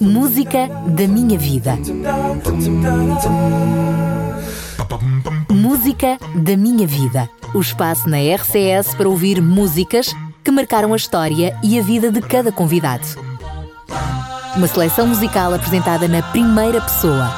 [0.00, 1.78] Música da minha vida.
[5.50, 7.28] Música da minha vida.
[7.54, 12.22] O espaço na RCS para ouvir músicas que marcaram a história e a vida de
[12.22, 13.06] cada convidado.
[14.56, 17.30] Uma seleção musical apresentada na primeira pessoa.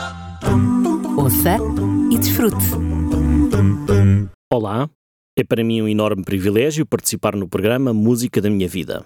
[1.17, 1.57] Ouça
[2.13, 2.67] e desfrute.
[4.53, 4.89] Olá,
[5.37, 9.05] é para mim um enorme privilégio participar no programa Música da Minha Vida.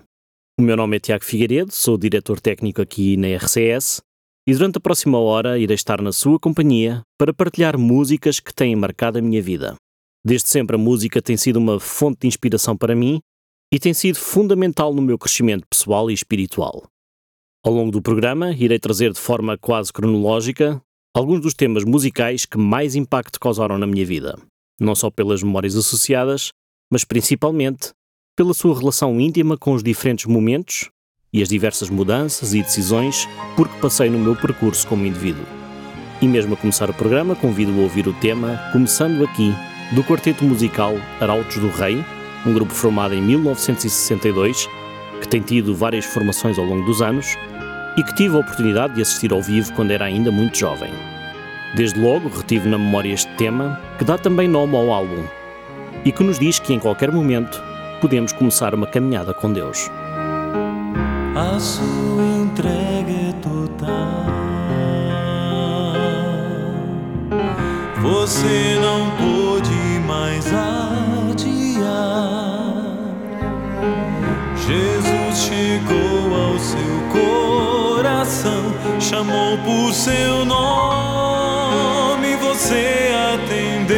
[0.58, 4.02] O meu nome é Tiago Figueiredo, sou diretor técnico aqui na RCS
[4.46, 8.76] e durante a próxima hora irei estar na sua companhia para partilhar músicas que têm
[8.76, 9.76] marcado a minha vida.
[10.24, 13.20] Desde sempre a música tem sido uma fonte de inspiração para mim
[13.72, 16.84] e tem sido fundamental no meu crescimento pessoal e espiritual.
[17.64, 20.82] Ao longo do programa, irei trazer de forma quase cronológica
[21.14, 24.38] alguns dos temas musicais que mais impacto causaram na minha vida,
[24.80, 26.50] não só pelas memórias associadas,
[26.92, 27.92] mas principalmente
[28.40, 30.88] pela sua relação íntima com os diferentes momentos
[31.30, 35.44] e as diversas mudanças e decisões por que passei no meu percurso como indivíduo.
[36.22, 39.54] E mesmo a começar o programa, convido a ouvir o tema, começando aqui,
[39.92, 42.02] do quarteto musical Arautos do Rei,
[42.46, 44.66] um grupo formado em 1962,
[45.20, 47.36] que tem tido várias formações ao longo dos anos
[47.98, 50.94] e que tive a oportunidade de assistir ao vivo quando era ainda muito jovem.
[51.76, 55.26] Desde logo retive na memória este tema, que dá também nome ao álbum,
[56.06, 57.68] e que nos diz que em qualquer momento
[58.34, 59.90] começar uma caminhada com Deus.
[61.36, 64.30] A sua entrega é total.
[68.02, 71.90] Você não pôde mais adiar.
[74.56, 83.89] Jesus chegou ao seu coração, chamou por seu nome, você atendeu.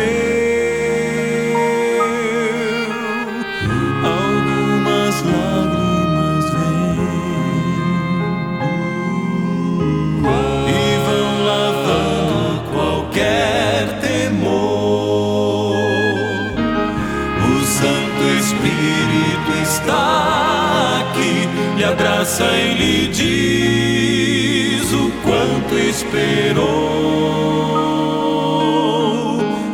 [22.23, 26.63] Abraça e lhe diz o quanto esperou.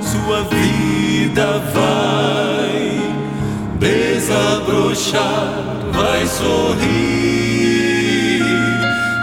[0.00, 3.00] Sua vida vai
[3.78, 5.52] desabrochar,
[5.92, 6.78] vai sorrir,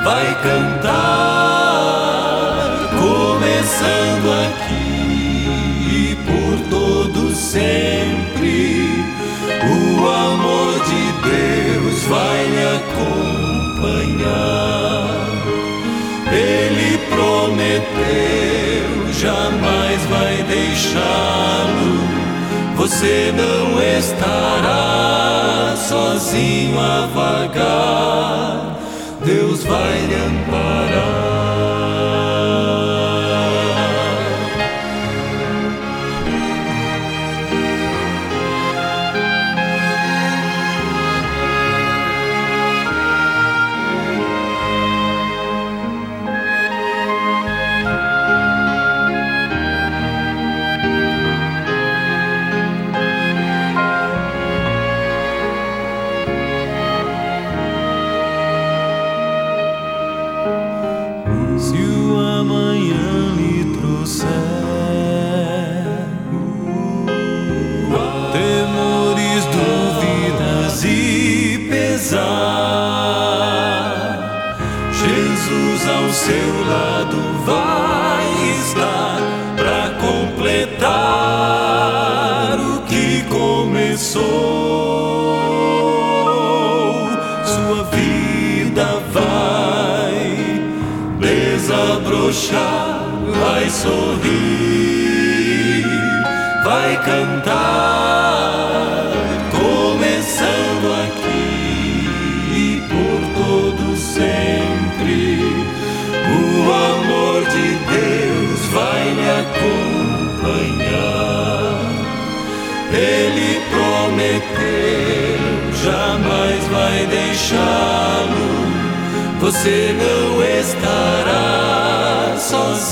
[0.04, 1.40] vai cantar,
[3.00, 5.50] começando aqui
[5.90, 8.06] e por todo sempre.
[9.64, 14.26] O amor de Deus vai lhe acompanhar.
[16.32, 21.96] Ele prometeu, jamais vai deixá-lo.
[22.76, 28.76] Você não estará sozinho a vagar.
[29.24, 30.95] Deus vai lhe amparar.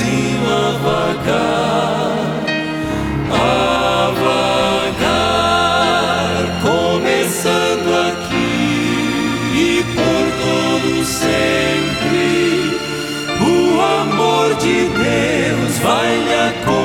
[0.03, 2.43] Sozinho a vagar,
[3.31, 4.11] a
[4.91, 8.59] vagar, começando aqui
[9.55, 12.31] e por todo sempre.
[13.41, 13.51] O
[13.81, 16.83] amor de Deus vai lhe acompanhar.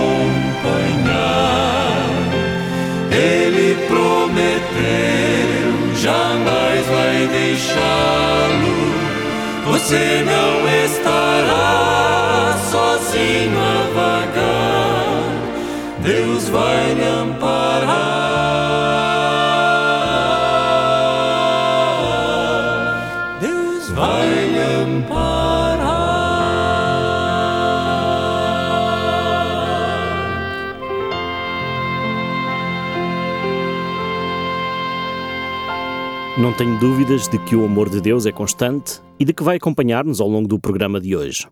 [3.11, 8.79] Ele prometeu, jamais vai deixá-lo.
[9.67, 10.88] Você não estará
[36.59, 40.21] tenho dúvidas de que o amor de Deus é constante e de que vai acompanhar-nos
[40.21, 41.47] ao longo do programa de hoje.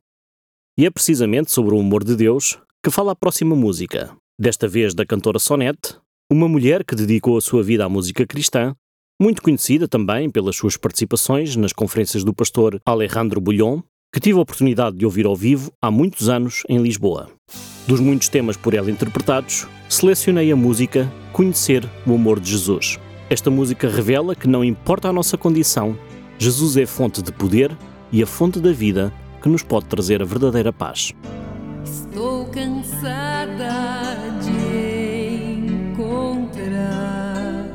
[0.77, 4.95] E é precisamente sobre o amor de Deus que fala a próxima música, desta vez
[4.95, 5.97] da cantora Sonete,
[6.29, 8.75] uma mulher que dedicou a sua vida à música cristã,
[9.23, 13.83] muito conhecida também pelas suas participações nas conferências do pastor Alejandro Bulhon,
[14.13, 17.31] que tive a oportunidade de ouvir ao vivo há muitos anos em Lisboa.
[17.87, 22.99] Dos muitos temas por ela interpretados, selecionei a música Conhecer o Amor de Jesus.
[23.29, 25.99] Esta música revela que não importa a nossa condição,
[26.39, 27.77] Jesus é fonte de poder
[28.13, 29.13] e a fonte da vida
[29.43, 31.13] que nos pode trazer a verdadeira paz.
[31.85, 35.57] Estou cansada de
[35.91, 37.67] encontrar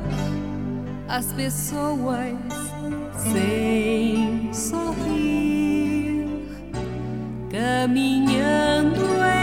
[1.10, 2.38] as pessoas
[3.34, 6.30] sem sorrir,
[7.50, 9.02] caminhando
[9.38, 9.41] em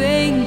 [0.00, 0.39] Vão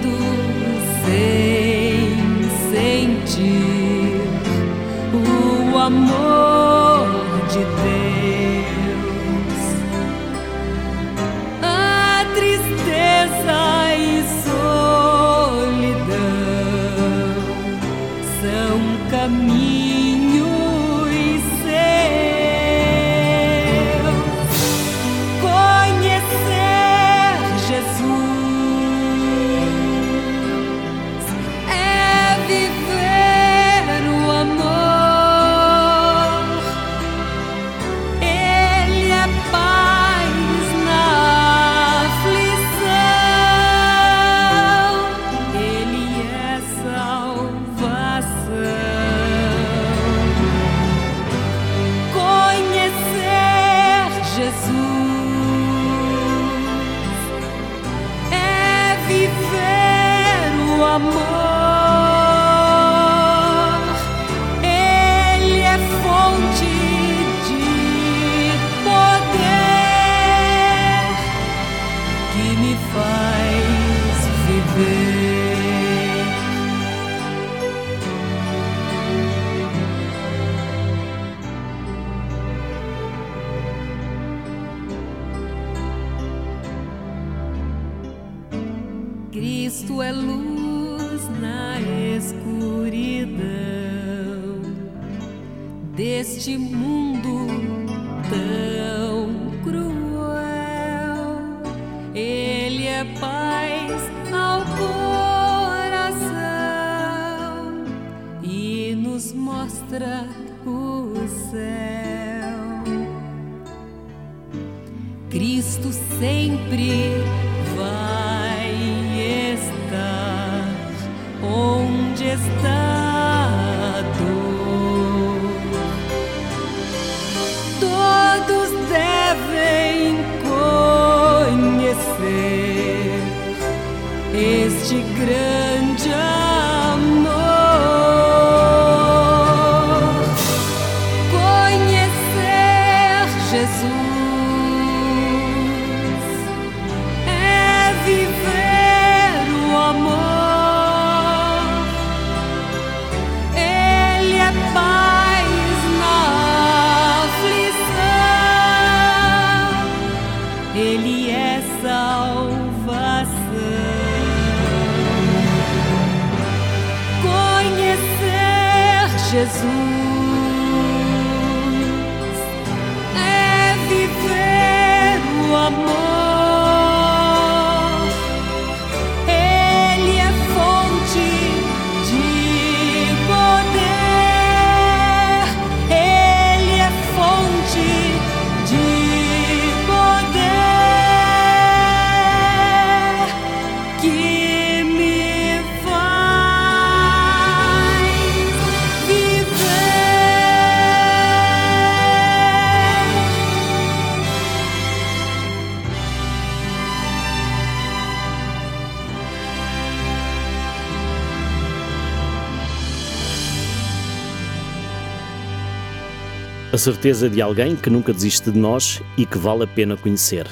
[216.83, 220.45] certeza de alguém que nunca desiste de nós e que vale a pena conhecer.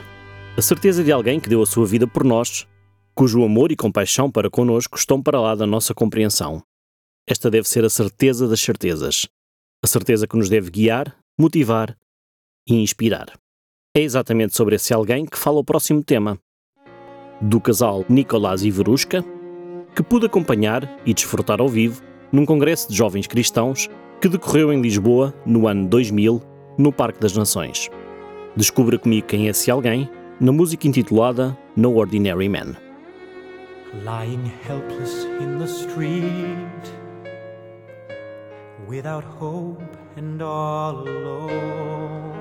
[0.56, 2.66] A certeza de alguém que deu a sua vida por nós,
[3.14, 6.64] cujo amor e compaixão para conosco estão para lá da nossa compreensão.
[7.28, 9.28] Esta deve ser a certeza das certezas.
[9.84, 11.98] A certeza que nos deve guiar, motivar
[12.66, 13.38] e inspirar.
[13.94, 16.40] É exatamente sobre esse alguém que fala o próximo tema.
[17.42, 19.22] Do casal Nicolás e Verushka,
[19.94, 23.90] que pude acompanhar e desfrutar ao vivo num congresso de jovens cristãos
[24.22, 26.40] que decorreu em Lisboa no ano 2000,
[26.78, 27.90] no Parque das Nações.
[28.56, 30.08] Descubra comigo quem é esse alguém
[30.40, 32.76] na música intitulada No Ordinary Man.
[34.06, 36.94] Lying helpless in the street,
[38.88, 39.84] without hope
[40.16, 42.32] and all alone.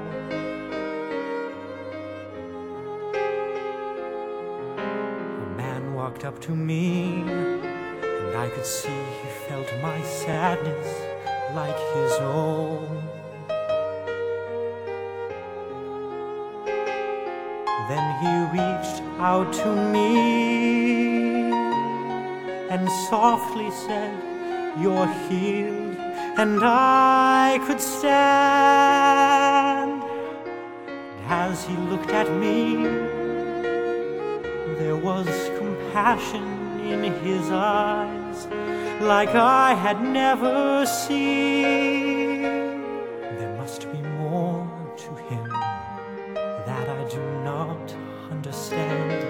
[4.77, 11.10] A man walked up to me, and I could see he felt my sadness
[11.55, 13.03] like his own.
[17.89, 21.53] Then he reached out to me
[22.71, 24.15] and softly said,
[24.81, 25.97] You're healed,
[26.39, 29.11] and I could stand.
[30.93, 32.85] And as he looked at me,
[34.79, 35.27] there was
[35.59, 38.47] compassion in his eyes
[39.01, 42.43] like I had never seen.
[42.43, 45.49] There must be more to him
[46.67, 47.95] that I do not
[48.31, 49.23] understand.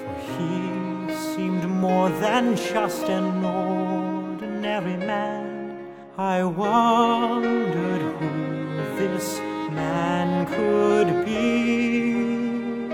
[0.00, 5.78] For he seemed more than just an ordinary man.
[6.16, 9.38] I wondered who this
[9.70, 12.88] man could be,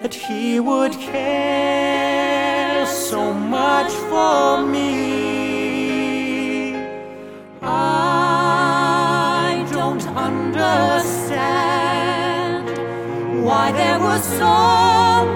[0.00, 5.19] that he would care so much for me.
[13.50, 14.54] Why there was so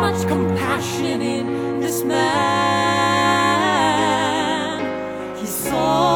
[0.03, 2.21] much compassion in this man.
[5.41, 6.14] He saw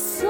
[0.00, 0.29] coração.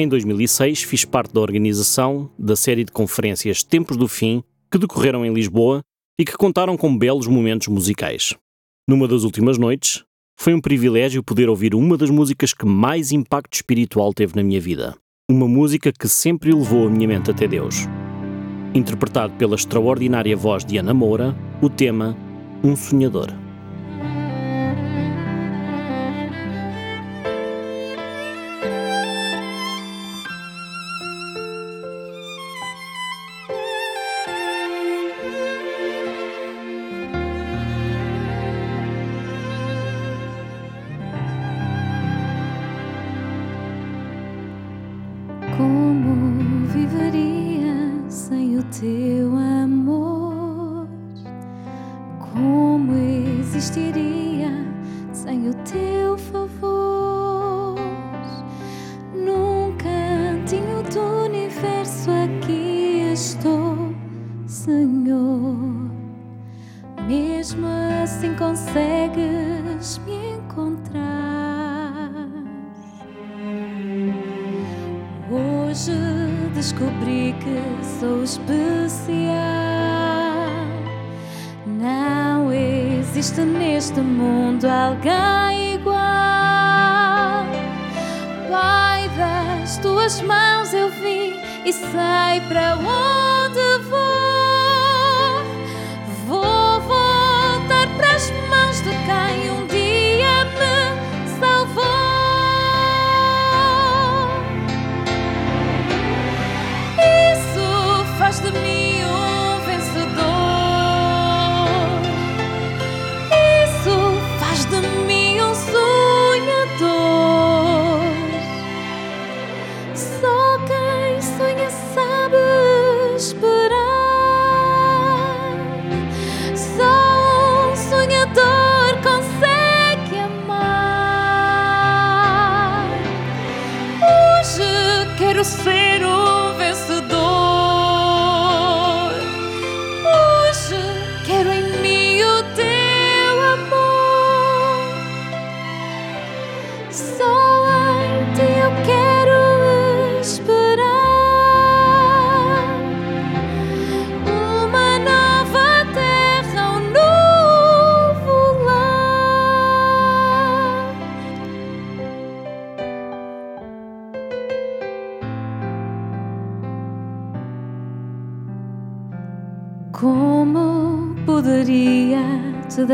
[0.00, 4.42] Em 2006, fiz parte da organização da série de conferências Tempos do Fim,
[4.72, 5.82] que decorreram em Lisboa
[6.18, 8.34] e que contaram com belos momentos musicais.
[8.88, 10.02] Numa das últimas noites,
[10.38, 14.58] foi um privilégio poder ouvir uma das músicas que mais impacto espiritual teve na minha
[14.58, 14.96] vida.
[15.30, 17.86] Uma música que sempre elevou a minha mente até Deus.
[18.74, 22.16] Interpretado pela extraordinária voz de Ana Moura, o tema
[22.64, 23.39] Um Sonhador.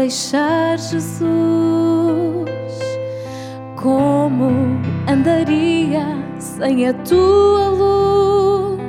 [0.06, 1.26] Deixar, Jesus?
[3.74, 4.50] Como
[5.08, 6.06] andaria
[6.38, 8.80] sem a tua luz?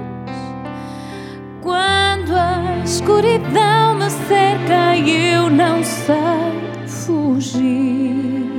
[1.63, 8.51] Quando a escuridão me cerca e eu não sei fugir,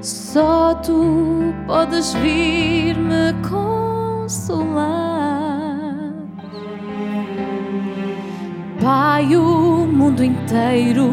[0.00, 4.90] só tu podes vir me consolar.
[8.82, 11.12] Pai, o mundo inteiro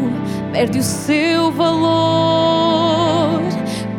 [0.58, 3.40] perde o seu valor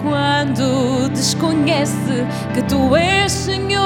[0.04, 3.80] quando desconhece que tu és Senhor.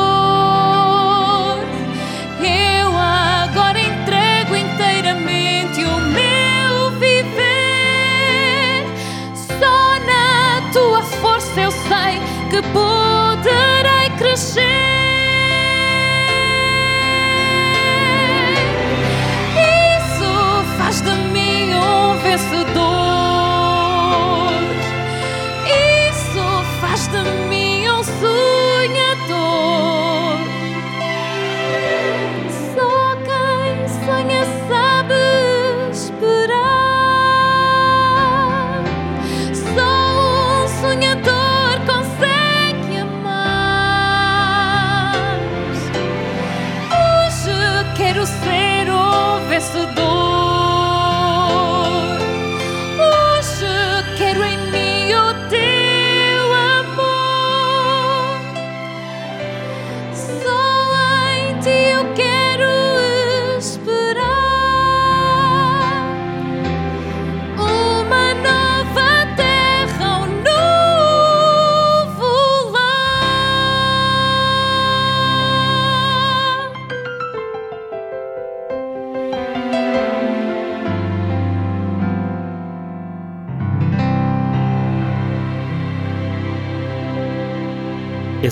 [2.42, 7.28] Eu agora entrego inteiramente o meu viver.
[9.36, 14.93] Só na tua força eu sei que poderei crescer.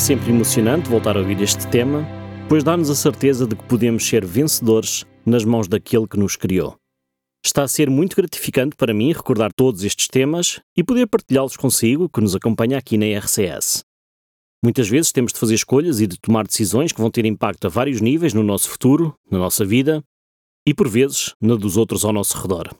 [0.01, 2.03] Sempre emocionante voltar a ouvir este tema,
[2.49, 6.75] pois dá-nos a certeza de que podemos ser vencedores nas mãos daquele que nos criou.
[7.45, 12.09] Está a ser muito gratificante para mim recordar todos estes temas e poder partilhá-los consigo,
[12.09, 13.83] que nos acompanha aqui na RCS.
[14.63, 17.69] Muitas vezes temos de fazer escolhas e de tomar decisões que vão ter impacto a
[17.69, 20.03] vários níveis no nosso futuro, na nossa vida
[20.67, 22.75] e, por vezes, na dos outros ao nosso redor.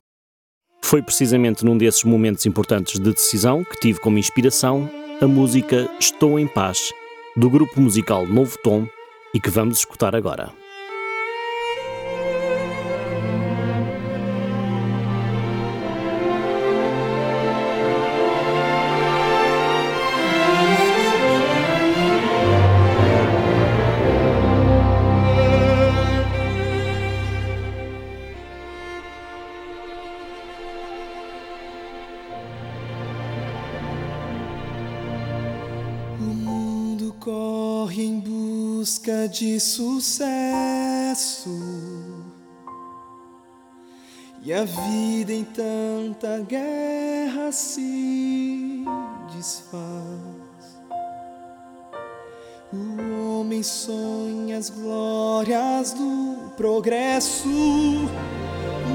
[0.82, 4.90] Foi precisamente num desses momentos importantes de decisão que tive como inspiração
[5.22, 6.92] a música Estou em Paz,
[7.36, 8.88] do grupo musical Novo Tom,
[9.34, 10.61] e que vamos escutar agora.
[39.62, 41.50] Sucesso.
[44.44, 48.84] E a vida em tanta guerra se
[49.36, 50.42] desfaz.
[52.74, 57.48] O homem sonha as glórias do progresso,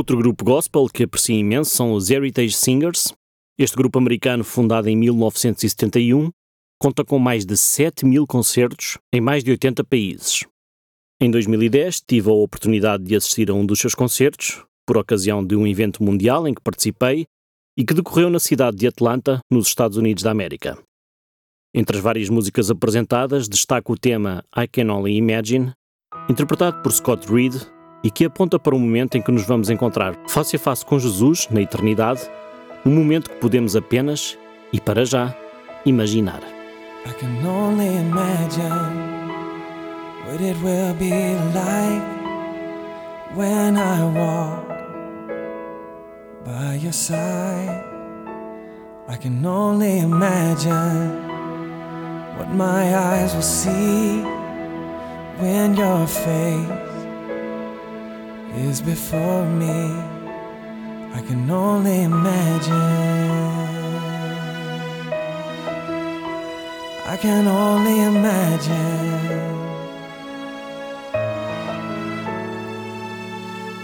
[0.00, 3.12] Outro grupo gospel que aprecio imenso são os Heritage Singers.
[3.58, 6.30] Este grupo americano, fundado em 1971,
[6.80, 10.46] conta com mais de 7 mil concertos em mais de 80 países.
[11.20, 15.54] Em 2010, tive a oportunidade de assistir a um dos seus concertos, por ocasião de
[15.54, 17.26] um evento mundial em que participei
[17.76, 20.82] e que decorreu na cidade de Atlanta, nos Estados Unidos da América.
[21.74, 25.74] Entre as várias músicas apresentadas, destaco o tema I Can Only Imagine,
[26.26, 27.52] interpretado por Scott Reed
[28.02, 30.98] e que aponta para um momento em que nos vamos encontrar face a face com
[30.98, 32.20] Jesus na eternidade,
[32.84, 34.38] um momento que podemos apenas
[34.72, 35.34] e para já
[35.84, 36.40] imaginar.
[37.06, 39.20] I can only imagine
[40.26, 42.02] what it will be like
[43.34, 44.66] when I walk
[46.44, 47.84] by your side.
[49.08, 51.10] I can only imagine
[52.38, 54.22] what my eyes will see
[55.40, 56.89] when your face
[58.56, 59.92] is before me.
[61.14, 62.74] I can only imagine.
[67.06, 69.40] I can only imagine.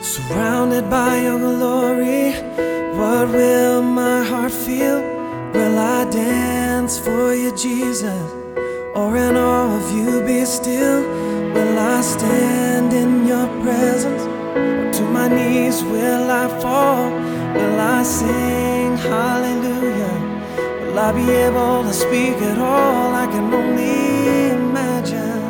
[0.02, 2.32] Surrounded by your glory,
[2.96, 5.00] what will my heart feel?
[5.52, 8.32] Will I dance for you, Jesus?
[8.94, 11.02] Or in awe of you be still?
[11.54, 14.35] Will I stand in your presence?
[14.96, 17.10] To my knees will I fall?
[17.54, 20.16] Will I sing hallelujah?
[20.80, 23.14] Will I be able to speak at all?
[23.14, 25.44] I can only imagine.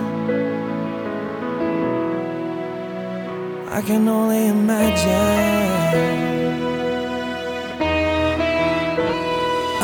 [3.79, 5.77] I can only imagine.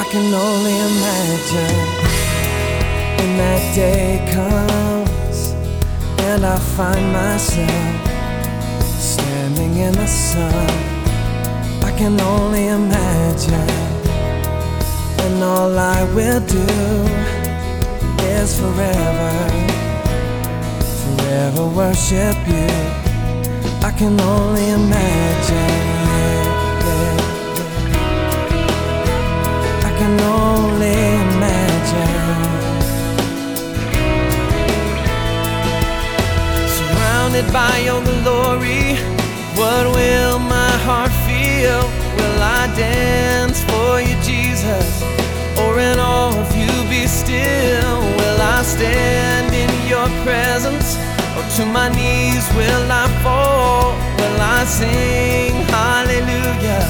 [0.03, 1.79] I can only imagine
[3.17, 5.53] when that day comes
[6.27, 8.02] and I find myself
[9.93, 10.69] in the sun.
[11.83, 13.71] I can only imagine,
[15.25, 16.67] and all I will do
[18.37, 19.33] is forever,
[21.01, 22.71] forever worship you.
[23.89, 25.93] I can only imagine.
[29.89, 32.21] I can only imagine.
[36.79, 39.12] Surrounded by your glory,
[39.57, 41.83] what will my heart feel?
[42.17, 45.03] Will I dance for you, Jesus?
[45.61, 47.99] Or in awe of you be still?
[48.19, 50.97] Will I stand in your presence?
[51.37, 53.93] Or to my knees will I fall?
[54.19, 56.85] Will I sing hallelujah?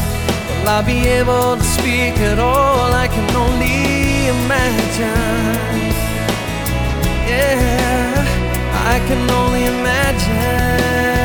[0.61, 2.93] Will I be able to speak at all?
[3.05, 5.81] I can only imagine.
[7.27, 8.25] Yeah,
[8.93, 11.22] I can only imagine.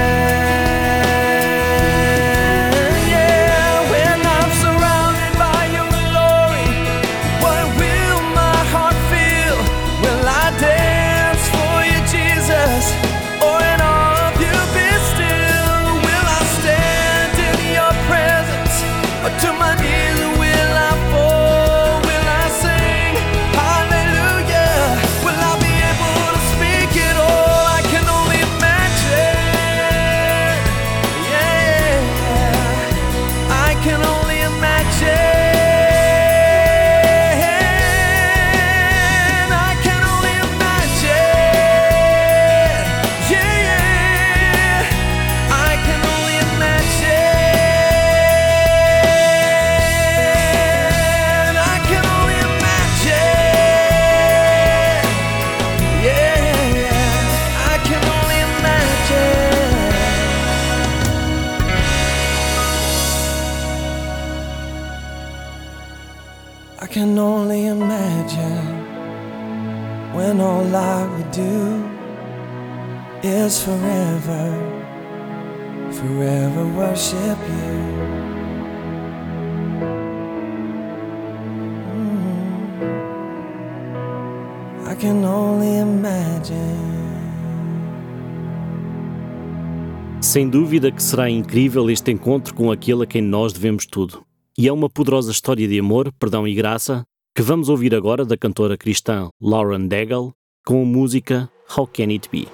[90.27, 94.25] Sem dúvida que será incrível este encontro com aquele a quem nós devemos tudo.
[94.57, 98.35] E é uma poderosa história de amor, perdão e graça que vamos ouvir agora da
[98.35, 100.33] cantora cristã Lauren Daigle
[100.65, 102.45] com a música How Can It Be?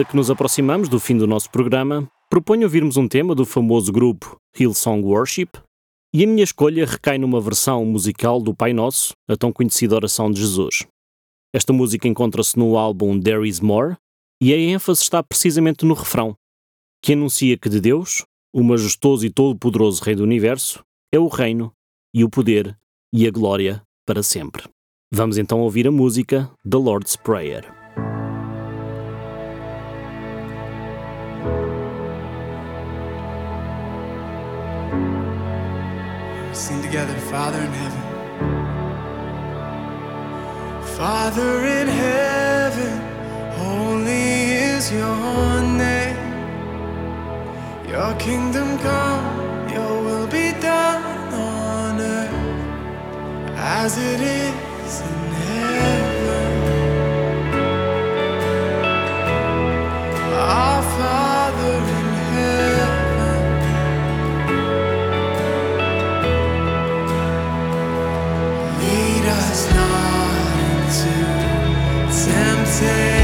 [0.00, 3.92] Medida que nos aproximamos do fim do nosso programa, proponho ouvirmos um tema do famoso
[3.92, 5.50] grupo Hillsong Worship
[6.14, 10.30] e a minha escolha recai numa versão musical do Pai Nosso, a tão conhecida oração
[10.30, 10.86] de Jesus.
[11.54, 13.96] Esta música encontra-se no álbum There Is More
[14.40, 16.34] e a ênfase está precisamente no refrão,
[17.02, 18.24] que anuncia que de Deus,
[18.54, 20.82] o majestoso e todo-poderoso Rei do Universo,
[21.12, 21.72] é o reino
[22.14, 22.76] e o poder
[23.12, 24.64] e a glória para sempre.
[25.12, 27.79] Vamos então ouvir a música The Lord's Prayer.
[36.90, 38.02] Together, Father in heaven.
[40.98, 42.94] Father in heaven,
[43.52, 46.16] holy is your name.
[47.88, 52.34] Your kingdom come, your will be done on earth
[53.56, 55.29] as it is in
[72.80, 73.19] say.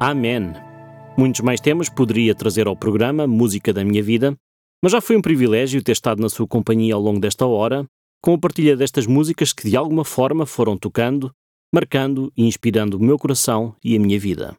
[0.00, 0.52] Amém.
[1.16, 4.36] Muitos mais temas poderia trazer ao programa Música da Minha Vida,
[4.82, 7.86] mas já foi um privilégio ter estado na sua companhia ao longo desta hora,
[8.20, 11.30] com a partilha destas músicas que de alguma forma foram tocando,
[11.72, 14.56] marcando e inspirando o meu coração e a minha vida.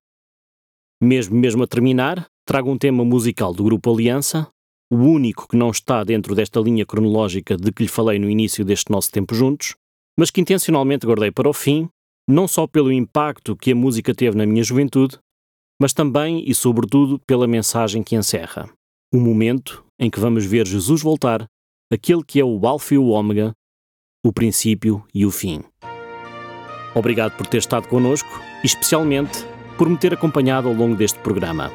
[1.04, 4.48] Mesmo mesmo a terminar, trago um tema musical do Grupo Aliança,
[4.90, 8.64] o único que não está dentro desta linha cronológica de que lhe falei no início
[8.64, 9.76] deste nosso tempo juntos,
[10.18, 11.90] mas que intencionalmente guardei para o fim,
[12.28, 15.20] não só pelo impacto que a música teve na minha juventude,
[15.80, 18.70] mas também e sobretudo pela mensagem que encerra.
[19.14, 21.46] O momento em que vamos ver Jesus voltar,
[21.92, 23.54] aquele que é o Alfa e o Ômega,
[24.26, 25.62] o princípio e o fim.
[26.94, 28.30] Obrigado por ter estado connosco
[28.64, 29.46] e especialmente
[29.78, 31.72] por me ter acompanhado ao longo deste programa.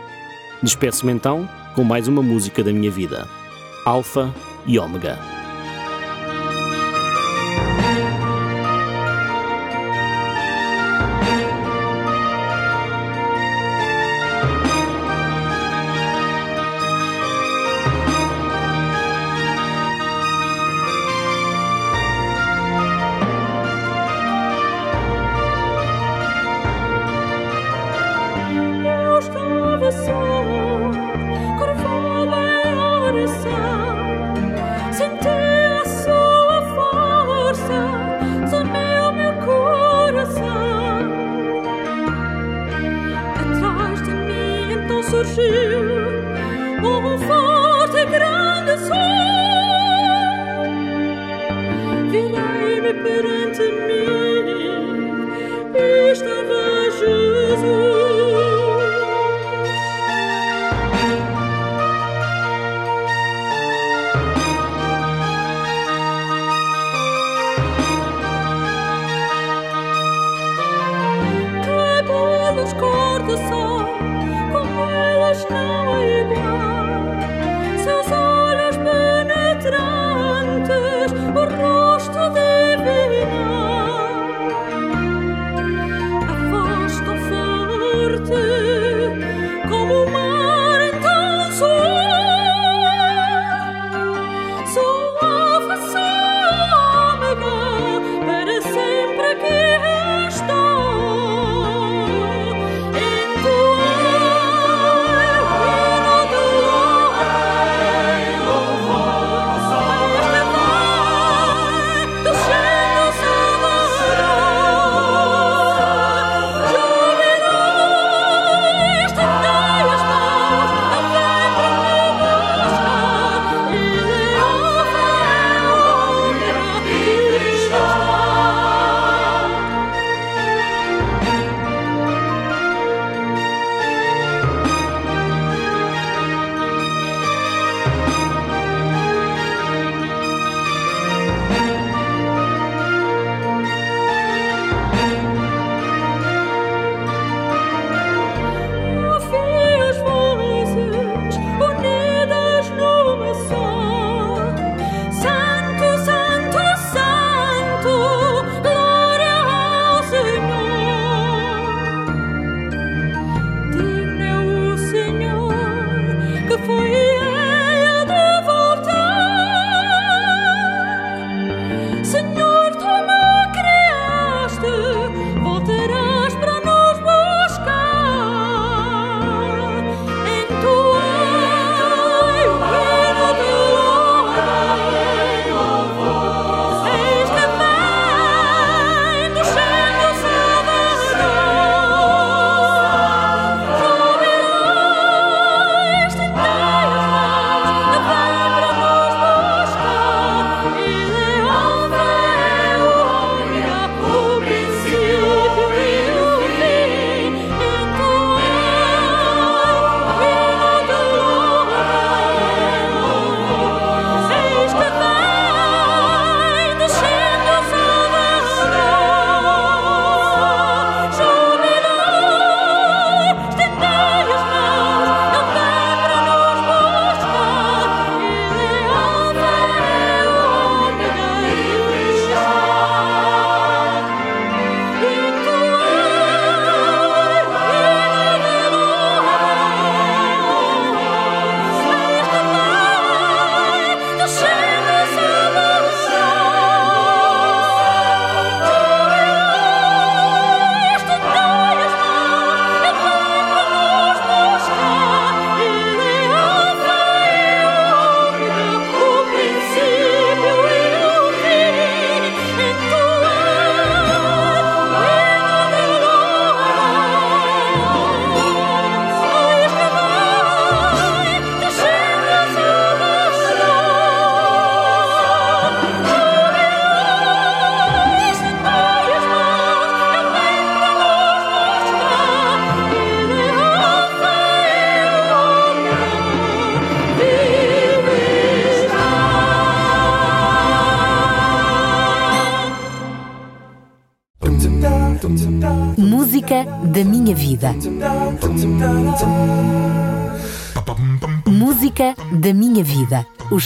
[0.63, 3.29] Despeço-me então com mais uma música da minha vida.
[3.85, 4.35] Alfa
[4.67, 5.40] e Ômega.
[45.11, 46.00] surgir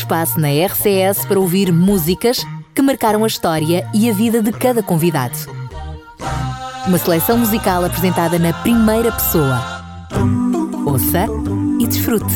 [0.04, 2.44] espaço na RCS para ouvir músicas
[2.74, 5.34] que marcaram a história e a vida de cada convidado.
[6.86, 9.58] Uma seleção musical apresentada na primeira pessoa.
[10.84, 11.26] Ouça
[11.80, 12.33] e desfrute.